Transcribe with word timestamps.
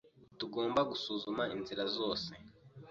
Tugomba 0.39 0.79
gusuzuma 0.91 1.43
inzira 1.55 1.83
zose. 1.97 2.29